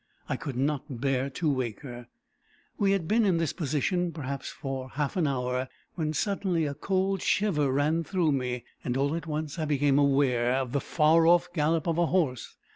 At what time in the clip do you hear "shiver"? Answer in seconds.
7.21-7.71